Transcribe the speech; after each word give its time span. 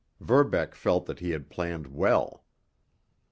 Verbeck 0.19 0.73
felt 0.73 1.05
that 1.05 1.19
he 1.19 1.29
had 1.29 1.51
planned 1.51 1.85
well. 1.85 2.43